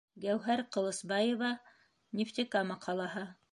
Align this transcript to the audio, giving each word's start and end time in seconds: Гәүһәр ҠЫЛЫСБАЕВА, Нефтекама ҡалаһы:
Гәүһәр 0.27 0.63
ҠЫЛЫСБАЕВА, 0.75 1.51
Нефтекама 2.23 2.81
ҡалаһы: 2.89 3.31